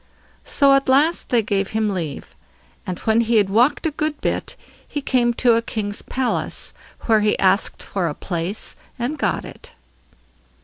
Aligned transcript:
So 0.43 0.73
at 0.73 0.89
last 0.89 1.29
they 1.29 1.43
gave 1.43 1.69
him 1.77 1.87
leave. 1.91 2.35
And 2.87 2.97
when 3.01 3.21
he 3.21 3.35
had 3.35 3.51
walked 3.51 3.85
a 3.85 3.91
good 3.91 4.19
bit, 4.19 4.55
he 4.87 4.99
came 4.99 5.31
to 5.35 5.53
a 5.53 5.61
king's 5.61 6.01
palace, 6.01 6.73
where 7.01 7.19
he 7.21 7.37
asked 7.37 7.83
for 7.83 8.07
a 8.07 8.15
place, 8.15 8.75
and 8.97 9.15
got 9.19 9.45
it. 9.45 9.73